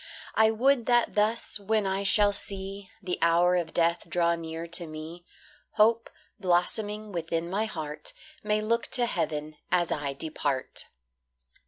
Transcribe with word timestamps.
I 0.33 0.49
would 0.49 0.87
that 0.87 1.13
thus, 1.13 1.59
when 1.59 1.85
I 1.85 2.01
shall 2.03 2.33
see 2.33 2.89
The 3.03 3.19
hour 3.21 3.55
of 3.55 3.71
death 3.71 4.09
draw 4.09 4.33
near 4.33 4.65
to 4.65 4.87
me, 4.87 5.25
Hope, 5.73 6.09
blossoming 6.39 7.11
within 7.11 7.47
my 7.47 7.65
heart, 7.65 8.11
May 8.43 8.61
look 8.61 8.87
to 8.97 9.05
heaven 9.05 9.57
as 9.71 9.91
I 9.91 10.13
depart. 10.13 10.87